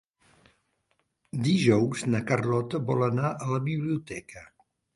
Dijous 1.49 2.05
na 2.15 2.23
Carlota 2.31 2.83
vol 2.89 3.07
anar 3.11 3.33
a 3.47 3.53
la 3.53 3.63
biblioteca. 3.71 4.47